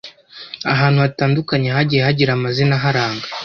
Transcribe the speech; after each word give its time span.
ahantu 0.73 0.99
hatandukanye 1.05 1.69
hagiye 1.77 2.01
hagira 2.07 2.31
amazina 2.33 2.73
aharanga, 2.79 3.25